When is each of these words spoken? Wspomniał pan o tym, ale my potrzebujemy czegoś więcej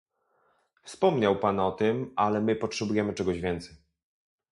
Wspomniał 0.83 1.39
pan 1.39 1.59
o 1.59 1.71
tym, 1.71 2.13
ale 2.15 2.41
my 2.41 2.55
potrzebujemy 2.55 3.13
czegoś 3.13 3.41
więcej 3.41 3.75